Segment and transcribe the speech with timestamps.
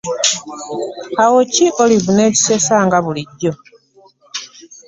[1.23, 3.51] Awo ki Olive ne kisesa nga bulijjo.